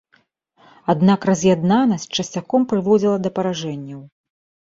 Аднак 0.93 1.27
раз'яднанасць 1.31 2.09
часцяком 2.17 2.65
прыводзіла 2.71 3.17
да 3.27 3.33
паражэнняў. 3.39 4.01